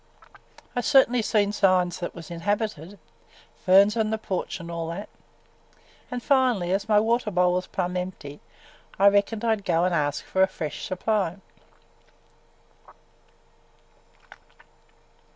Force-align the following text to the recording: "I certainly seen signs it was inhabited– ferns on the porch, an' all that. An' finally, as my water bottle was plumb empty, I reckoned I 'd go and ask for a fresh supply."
"I 0.75 0.81
certainly 0.81 1.21
seen 1.21 1.51
signs 1.51 2.01
it 2.01 2.15
was 2.15 2.31
inhabited– 2.31 2.97
ferns 3.67 3.95
on 3.95 4.09
the 4.09 4.17
porch, 4.17 4.59
an' 4.59 4.71
all 4.71 4.87
that. 4.87 5.09
An' 6.09 6.21
finally, 6.21 6.71
as 6.71 6.89
my 6.89 6.99
water 6.99 7.29
bottle 7.29 7.53
was 7.53 7.67
plumb 7.67 7.95
empty, 7.95 8.39
I 8.97 9.09
reckoned 9.09 9.45
I 9.45 9.53
'd 9.53 9.63
go 9.63 9.83
and 9.85 9.93
ask 9.93 10.25
for 10.25 10.41
a 10.41 10.47
fresh 10.47 10.85
supply." 10.85 11.35